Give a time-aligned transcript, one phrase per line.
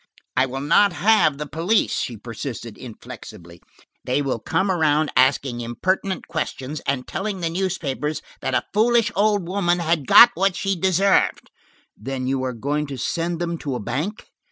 [0.35, 3.61] "I will not have the police," she persisted inflexibly.
[4.03, 9.47] "They will come around asking impertinent questions, and telling the newspapers that a foolish old
[9.47, 11.51] woman had got what she deserved."
[11.95, 14.25] "Then you are going to send them to a bank?"